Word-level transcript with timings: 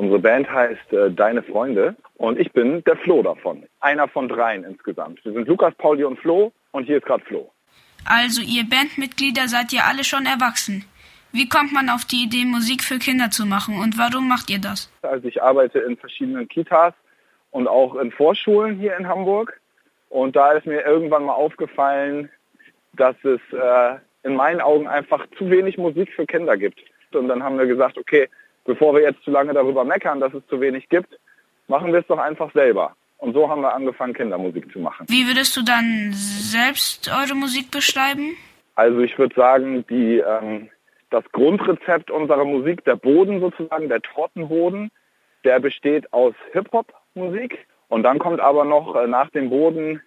Unsere 0.00 0.18
Band 0.18 0.50
heißt 0.50 0.94
äh, 0.94 1.10
Deine 1.10 1.42
Freunde 1.42 1.94
und 2.16 2.40
ich 2.40 2.50
bin 2.52 2.82
der 2.84 2.96
Flo 2.96 3.22
davon. 3.22 3.66
Einer 3.80 4.08
von 4.08 4.30
dreien 4.30 4.64
insgesamt. 4.64 5.22
Wir 5.26 5.34
sind 5.34 5.46
Lukas, 5.46 5.74
Pauli 5.74 6.04
und 6.04 6.18
Flo 6.18 6.52
und 6.72 6.84
hier 6.84 6.96
ist 6.96 7.04
gerade 7.04 7.22
Flo. 7.26 7.52
Also 8.06 8.40
ihr 8.40 8.64
Bandmitglieder 8.64 9.46
seid 9.46 9.74
ihr 9.74 9.84
alle 9.84 10.04
schon 10.04 10.24
erwachsen. 10.24 10.86
Wie 11.32 11.50
kommt 11.50 11.74
man 11.74 11.90
auf 11.90 12.06
die 12.06 12.24
Idee, 12.24 12.46
Musik 12.46 12.82
für 12.82 12.98
Kinder 12.98 13.30
zu 13.30 13.44
machen 13.44 13.78
und 13.78 13.98
warum 13.98 14.26
macht 14.26 14.48
ihr 14.48 14.58
das? 14.58 14.90
Also 15.02 15.28
ich 15.28 15.42
arbeite 15.42 15.80
in 15.80 15.98
verschiedenen 15.98 16.48
Kitas 16.48 16.94
und 17.50 17.68
auch 17.68 17.94
in 17.96 18.10
Vorschulen 18.10 18.78
hier 18.78 18.96
in 18.96 19.06
Hamburg. 19.06 19.60
Und 20.08 20.34
da 20.34 20.52
ist 20.52 20.64
mir 20.64 20.80
irgendwann 20.80 21.24
mal 21.24 21.34
aufgefallen, 21.34 22.30
dass 22.94 23.16
es 23.22 23.40
äh, 23.52 23.96
in 24.22 24.34
meinen 24.34 24.62
Augen 24.62 24.88
einfach 24.88 25.26
zu 25.36 25.50
wenig 25.50 25.76
Musik 25.76 26.10
für 26.16 26.24
Kinder 26.24 26.56
gibt. 26.56 26.80
Und 27.12 27.28
dann 27.28 27.42
haben 27.42 27.58
wir 27.58 27.66
gesagt, 27.66 27.98
okay, 27.98 28.30
bevor 28.64 28.94
wir 28.94 29.02
jetzt 29.02 29.22
zu 29.24 29.30
lange 29.30 29.52
darüber 29.52 29.84
meckern, 29.84 30.20
dass 30.20 30.34
es 30.34 30.46
zu 30.48 30.60
wenig 30.60 30.88
gibt, 30.88 31.18
machen 31.68 31.92
wir 31.92 32.00
es 32.00 32.06
doch 32.06 32.18
einfach 32.18 32.52
selber. 32.52 32.94
Und 33.18 33.34
so 33.34 33.48
haben 33.48 33.60
wir 33.60 33.74
angefangen, 33.74 34.14
Kindermusik 34.14 34.72
zu 34.72 34.78
machen. 34.78 35.06
Wie 35.08 35.26
würdest 35.26 35.56
du 35.56 35.62
dann 35.62 36.10
selbst 36.12 37.10
eure 37.10 37.34
Musik 37.36 37.70
beschreiben? 37.70 38.36
Also 38.76 39.00
ich 39.00 39.18
würde 39.18 39.34
sagen, 39.34 39.84
die 39.88 40.18
ähm, 40.18 40.70
das 41.10 41.24
Grundrezept 41.32 42.10
unserer 42.10 42.44
Musik, 42.44 42.84
der 42.84 42.96
Boden 42.96 43.40
sozusagen, 43.40 43.88
der 43.88 44.00
Tortenboden, 44.00 44.90
der 45.44 45.60
besteht 45.60 46.12
aus 46.12 46.34
Hip-Hop-Musik 46.52 47.58
und 47.88 48.04
dann 48.04 48.18
kommt 48.18 48.40
aber 48.40 48.64
noch 48.64 48.96
äh, 48.96 49.06
nach 49.06 49.28
dem 49.30 49.50
Boden 49.50 50.00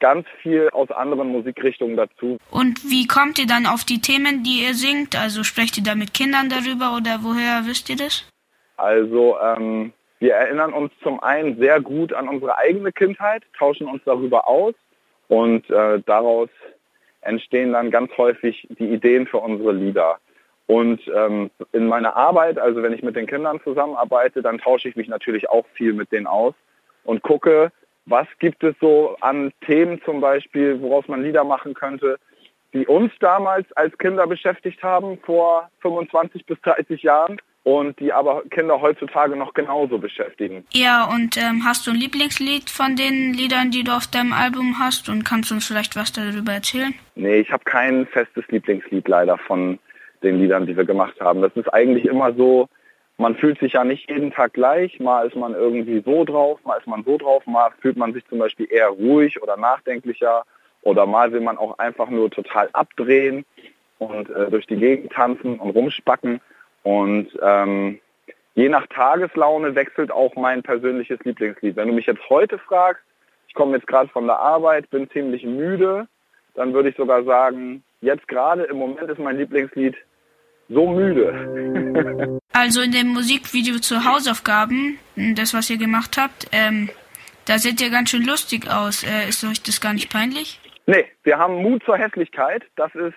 ganz 0.00 0.26
viel 0.42 0.68
aus 0.70 0.90
anderen 0.90 1.28
Musikrichtungen 1.28 1.96
dazu. 1.96 2.38
Und 2.50 2.82
wie 2.84 3.06
kommt 3.06 3.38
ihr 3.38 3.46
dann 3.46 3.66
auf 3.66 3.84
die 3.84 4.00
Themen, 4.00 4.42
die 4.42 4.64
ihr 4.64 4.74
singt? 4.74 5.16
Also 5.16 5.44
sprecht 5.44 5.76
ihr 5.78 5.84
da 5.84 5.94
mit 5.94 6.14
Kindern 6.14 6.48
darüber 6.48 6.96
oder 6.96 7.20
woher 7.22 7.66
wisst 7.66 7.88
ihr 7.90 7.96
das? 7.96 8.28
Also 8.76 9.36
ähm, 9.40 9.92
wir 10.20 10.34
erinnern 10.34 10.72
uns 10.72 10.92
zum 11.02 11.20
einen 11.20 11.58
sehr 11.58 11.80
gut 11.80 12.12
an 12.12 12.28
unsere 12.28 12.56
eigene 12.58 12.92
Kindheit, 12.92 13.42
tauschen 13.58 13.88
uns 13.88 14.02
darüber 14.04 14.48
aus 14.48 14.74
und 15.28 15.68
äh, 15.70 16.00
daraus 16.06 16.48
entstehen 17.20 17.72
dann 17.72 17.90
ganz 17.90 18.10
häufig 18.16 18.66
die 18.78 18.92
Ideen 18.92 19.26
für 19.26 19.38
unsere 19.38 19.72
Lieder. 19.72 20.18
Und 20.66 21.00
ähm, 21.14 21.50
in 21.72 21.86
meiner 21.86 22.14
Arbeit, 22.14 22.58
also 22.58 22.82
wenn 22.82 22.92
ich 22.92 23.02
mit 23.02 23.16
den 23.16 23.26
Kindern 23.26 23.60
zusammenarbeite, 23.64 24.42
dann 24.42 24.58
tausche 24.58 24.88
ich 24.88 24.96
mich 24.96 25.08
natürlich 25.08 25.48
auch 25.48 25.64
viel 25.74 25.92
mit 25.92 26.12
denen 26.12 26.26
aus 26.26 26.54
und 27.04 27.22
gucke, 27.22 27.72
was 28.08 28.26
gibt 28.38 28.62
es 28.64 28.74
so 28.80 29.16
an 29.20 29.52
Themen 29.66 30.00
zum 30.04 30.20
Beispiel, 30.20 30.80
woraus 30.80 31.06
man 31.08 31.22
Lieder 31.22 31.44
machen 31.44 31.74
könnte, 31.74 32.18
die 32.72 32.86
uns 32.86 33.12
damals 33.20 33.70
als 33.76 33.96
Kinder 33.98 34.26
beschäftigt 34.26 34.82
haben 34.82 35.18
vor 35.24 35.70
25 35.80 36.44
bis 36.46 36.60
30 36.62 37.02
Jahren 37.02 37.40
und 37.64 37.98
die 38.00 38.12
aber 38.12 38.42
Kinder 38.50 38.80
heutzutage 38.80 39.36
noch 39.36 39.52
genauso 39.52 39.98
beschäftigen. 39.98 40.64
Ja, 40.72 41.04
und 41.04 41.36
ähm, 41.36 41.62
hast 41.64 41.86
du 41.86 41.90
ein 41.90 41.96
Lieblingslied 41.96 42.70
von 42.70 42.96
den 42.96 43.34
Liedern, 43.34 43.70
die 43.70 43.84
du 43.84 43.92
auf 43.92 44.06
deinem 44.06 44.32
Album 44.32 44.78
hast 44.78 45.08
und 45.08 45.24
kannst 45.24 45.50
du 45.50 45.54
uns 45.54 45.66
vielleicht 45.66 45.96
was 45.96 46.12
darüber 46.12 46.52
erzählen? 46.52 46.94
Nee, 47.14 47.40
ich 47.40 47.52
habe 47.52 47.64
kein 47.64 48.06
festes 48.06 48.44
Lieblingslied 48.48 49.06
leider 49.08 49.36
von 49.38 49.78
den 50.22 50.40
Liedern, 50.40 50.66
die 50.66 50.76
wir 50.76 50.84
gemacht 50.84 51.20
haben. 51.20 51.42
Das 51.42 51.52
ist 51.56 51.72
eigentlich 51.72 52.06
immer 52.06 52.32
so, 52.34 52.68
man 53.18 53.34
fühlt 53.34 53.58
sich 53.58 53.72
ja 53.72 53.84
nicht 53.84 54.08
jeden 54.08 54.32
Tag 54.32 54.54
gleich. 54.54 54.98
Mal 55.00 55.26
ist 55.26 55.36
man 55.36 55.52
irgendwie 55.52 56.02
so 56.04 56.24
drauf, 56.24 56.60
mal 56.64 56.76
ist 56.76 56.86
man 56.86 57.04
so 57.04 57.18
drauf, 57.18 57.44
mal 57.46 57.70
fühlt 57.80 57.96
man 57.96 58.14
sich 58.14 58.24
zum 58.28 58.38
Beispiel 58.38 58.68
eher 58.70 58.88
ruhig 58.88 59.42
oder 59.42 59.56
nachdenklicher 59.56 60.44
oder 60.82 61.04
mal 61.04 61.32
will 61.32 61.40
man 61.40 61.58
auch 61.58 61.78
einfach 61.78 62.08
nur 62.08 62.30
total 62.30 62.70
abdrehen 62.72 63.44
und 63.98 64.30
äh, 64.30 64.48
durch 64.50 64.66
die 64.66 64.76
Gegend 64.76 65.12
tanzen 65.12 65.58
und 65.58 65.70
rumspacken. 65.70 66.40
Und 66.84 67.28
ähm, 67.42 67.98
je 68.54 68.68
nach 68.68 68.86
Tageslaune 68.86 69.74
wechselt 69.74 70.12
auch 70.12 70.36
mein 70.36 70.62
persönliches 70.62 71.18
Lieblingslied. 71.24 71.74
Wenn 71.74 71.88
du 71.88 71.94
mich 71.94 72.06
jetzt 72.06 72.30
heute 72.30 72.58
fragst, 72.58 73.02
ich 73.48 73.54
komme 73.54 73.76
jetzt 73.76 73.88
gerade 73.88 74.08
von 74.10 74.26
der 74.26 74.38
Arbeit, 74.38 74.90
bin 74.90 75.10
ziemlich 75.10 75.44
müde, 75.44 76.06
dann 76.54 76.72
würde 76.72 76.90
ich 76.90 76.96
sogar 76.96 77.24
sagen, 77.24 77.82
jetzt 78.00 78.28
gerade 78.28 78.62
im 78.62 78.76
Moment 78.78 79.10
ist 79.10 79.18
mein 79.18 79.38
Lieblingslied 79.38 79.96
so 80.68 80.90
müde. 80.90 82.40
also 82.52 82.80
in 82.80 82.92
dem 82.92 83.08
Musikvideo 83.08 83.78
zu 83.78 84.04
Hausaufgaben, 84.04 84.98
das 85.34 85.54
was 85.54 85.70
ihr 85.70 85.78
gemacht 85.78 86.16
habt, 86.18 86.48
ähm, 86.52 86.90
da 87.46 87.58
seht 87.58 87.80
ihr 87.80 87.90
ganz 87.90 88.10
schön 88.10 88.26
lustig 88.26 88.68
aus. 88.70 89.04
Äh, 89.04 89.28
ist 89.28 89.42
euch 89.44 89.62
das 89.62 89.80
gar 89.80 89.94
nicht 89.94 90.12
peinlich? 90.12 90.60
Nee, 90.86 91.06
wir 91.22 91.38
haben 91.38 91.62
Mut 91.62 91.82
zur 91.84 91.96
Hässlichkeit. 91.96 92.62
Das 92.76 92.94
ist 92.94 93.14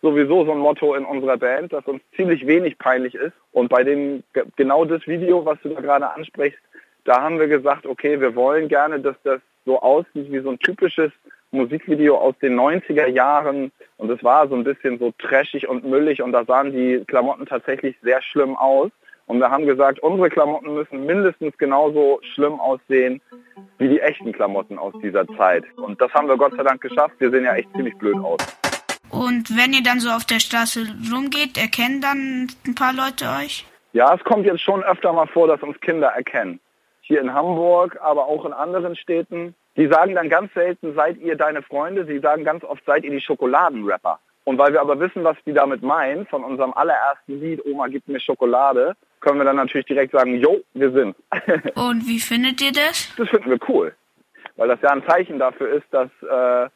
sowieso 0.00 0.44
so 0.44 0.52
ein 0.52 0.58
Motto 0.58 0.94
in 0.94 1.04
unserer 1.04 1.36
Band, 1.36 1.72
das 1.72 1.84
uns 1.86 2.02
ziemlich 2.16 2.46
wenig 2.46 2.78
peinlich 2.78 3.14
ist. 3.14 3.32
Und 3.52 3.68
bei 3.68 3.84
dem 3.84 4.22
genau 4.56 4.84
das 4.84 5.06
Video, 5.06 5.44
was 5.44 5.58
du 5.62 5.70
da 5.70 5.80
gerade 5.80 6.10
ansprichst, 6.10 6.60
da 7.04 7.20
haben 7.20 7.38
wir 7.38 7.48
gesagt, 7.48 7.86
okay, 7.86 8.20
wir 8.20 8.34
wollen 8.34 8.68
gerne, 8.68 9.00
dass 9.00 9.16
das 9.22 9.40
so 9.66 9.80
aussieht 9.80 10.30
wie 10.30 10.40
so 10.40 10.50
ein 10.50 10.58
typisches 10.58 11.12
Musikvideo 11.54 12.16
aus 12.16 12.34
den 12.42 12.58
90er 12.58 13.06
Jahren 13.06 13.72
und 13.96 14.10
es 14.10 14.22
war 14.22 14.48
so 14.48 14.54
ein 14.54 14.64
bisschen 14.64 14.98
so 14.98 15.12
trashig 15.18 15.68
und 15.68 15.84
müllig 15.84 16.20
und 16.22 16.32
da 16.32 16.44
sahen 16.44 16.72
die 16.72 17.02
Klamotten 17.06 17.46
tatsächlich 17.46 17.96
sehr 18.02 18.20
schlimm 18.22 18.56
aus. 18.56 18.90
Und 19.26 19.38
wir 19.38 19.50
haben 19.50 19.64
gesagt, 19.64 20.00
unsere 20.00 20.28
Klamotten 20.28 20.74
müssen 20.74 21.06
mindestens 21.06 21.56
genauso 21.56 22.20
schlimm 22.34 22.60
aussehen 22.60 23.22
wie 23.78 23.88
die 23.88 24.00
echten 24.00 24.32
Klamotten 24.32 24.78
aus 24.78 24.92
dieser 25.02 25.26
Zeit. 25.28 25.64
Und 25.76 25.98
das 26.00 26.12
haben 26.12 26.28
wir 26.28 26.36
Gott 26.36 26.54
sei 26.56 26.62
Dank 26.62 26.82
geschafft. 26.82 27.14
Wir 27.18 27.30
sehen 27.30 27.44
ja 27.44 27.54
echt 27.54 27.72
ziemlich 27.72 27.96
blöd 27.96 28.16
aus. 28.16 28.38
Und 29.10 29.56
wenn 29.56 29.72
ihr 29.72 29.82
dann 29.82 30.00
so 30.00 30.10
auf 30.10 30.24
der 30.24 30.40
Straße 30.40 30.80
rumgeht, 31.10 31.56
erkennen 31.56 32.00
dann 32.00 32.48
ein 32.66 32.74
paar 32.74 32.92
Leute 32.92 33.26
euch? 33.40 33.64
Ja, 33.92 34.12
es 34.12 34.24
kommt 34.24 34.44
jetzt 34.44 34.60
schon 34.60 34.82
öfter 34.82 35.12
mal 35.12 35.28
vor, 35.28 35.46
dass 35.46 35.62
uns 35.62 35.80
Kinder 35.80 36.08
erkennen. 36.08 36.60
Hier 37.00 37.20
in 37.20 37.32
Hamburg, 37.32 37.96
aber 38.02 38.26
auch 38.26 38.44
in 38.44 38.52
anderen 38.52 38.96
Städten. 38.96 39.54
Die 39.76 39.88
sagen 39.88 40.14
dann 40.14 40.28
ganz 40.28 40.52
selten, 40.54 40.94
seid 40.94 41.18
ihr 41.18 41.36
deine 41.36 41.62
Freunde? 41.62 42.06
Sie 42.06 42.20
sagen 42.20 42.44
ganz 42.44 42.62
oft, 42.64 42.84
seid 42.84 43.04
ihr 43.04 43.10
die 43.10 43.20
Schokoladenrapper? 43.20 44.20
Und 44.44 44.58
weil 44.58 44.72
wir 44.72 44.80
aber 44.80 45.00
wissen, 45.00 45.24
was 45.24 45.36
die 45.46 45.54
damit 45.54 45.82
meinen, 45.82 46.26
von 46.26 46.44
unserem 46.44 46.74
allerersten 46.74 47.40
Lied 47.40 47.64
Oma 47.64 47.88
gibt 47.88 48.08
mir 48.08 48.20
Schokolade, 48.20 48.94
können 49.20 49.38
wir 49.38 49.44
dann 49.44 49.56
natürlich 49.56 49.86
direkt 49.86 50.12
sagen, 50.12 50.36
jo, 50.36 50.60
wir 50.74 50.92
sind. 50.92 51.16
Und 51.74 52.06
wie 52.06 52.20
findet 52.20 52.60
ihr 52.60 52.72
das? 52.72 53.12
Das 53.16 53.28
finden 53.30 53.50
wir 53.50 53.58
cool. 53.68 53.94
Weil 54.56 54.68
das 54.68 54.80
ja 54.82 54.90
ein 54.90 55.04
Zeichen 55.08 55.38
dafür 55.38 55.70
ist, 55.70 55.86
dass 55.90 56.10
äh, 56.22 56.68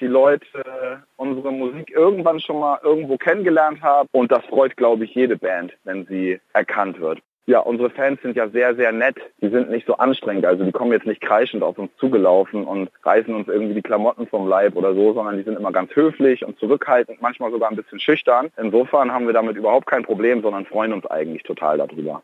die 0.00 0.08
Leute 0.08 1.04
unsere 1.16 1.52
Musik 1.52 1.90
irgendwann 1.90 2.40
schon 2.40 2.58
mal 2.58 2.80
irgendwo 2.82 3.16
kennengelernt 3.16 3.80
haben. 3.80 4.08
Und 4.12 4.32
das 4.32 4.44
freut, 4.46 4.76
glaube 4.76 5.04
ich, 5.04 5.14
jede 5.14 5.36
Band, 5.36 5.72
wenn 5.84 6.04
sie 6.06 6.40
erkannt 6.52 7.00
wird. 7.00 7.20
Ja, 7.46 7.60
unsere 7.60 7.90
Fans 7.90 8.22
sind 8.22 8.36
ja 8.36 8.48
sehr, 8.48 8.74
sehr 8.74 8.90
nett. 8.90 9.16
Die 9.42 9.48
sind 9.48 9.70
nicht 9.70 9.86
so 9.86 9.96
anstrengend. 9.96 10.46
Also 10.46 10.64
die 10.64 10.72
kommen 10.72 10.92
jetzt 10.92 11.06
nicht 11.06 11.20
kreischend 11.20 11.62
auf 11.62 11.78
uns 11.78 11.90
zugelaufen 11.98 12.64
und 12.64 12.88
reißen 13.02 13.34
uns 13.34 13.48
irgendwie 13.48 13.74
die 13.74 13.82
Klamotten 13.82 14.26
vom 14.26 14.48
Leib 14.48 14.76
oder 14.76 14.94
so, 14.94 15.12
sondern 15.12 15.36
die 15.36 15.42
sind 15.42 15.58
immer 15.58 15.70
ganz 15.70 15.94
höflich 15.94 16.44
und 16.44 16.58
zurückhaltend, 16.58 17.20
manchmal 17.20 17.50
sogar 17.50 17.68
ein 17.70 17.76
bisschen 17.76 18.00
schüchtern. 18.00 18.50
Insofern 18.56 19.12
haben 19.12 19.26
wir 19.26 19.34
damit 19.34 19.56
überhaupt 19.56 19.86
kein 19.86 20.04
Problem, 20.04 20.40
sondern 20.40 20.64
freuen 20.64 20.94
uns 20.94 21.04
eigentlich 21.06 21.42
total 21.42 21.76
darüber. 21.76 22.22